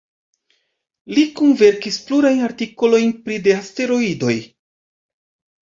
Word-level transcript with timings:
Li 1.17 1.25
kunverkis 1.41 1.99
plurajn 2.07 2.41
artikolojn 2.47 3.13
pri 3.29 3.39
de 3.49 3.55
asteroidoj. 3.59 4.35